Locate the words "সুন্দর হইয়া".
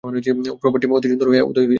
1.09-1.43